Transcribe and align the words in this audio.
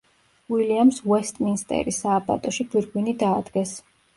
უილიამს 0.55 1.01
უესტმინსტერის 1.11 1.99
სააბატოში 2.07 2.69
გვირგვინი 2.73 3.17
დაადგეს. 3.25 3.79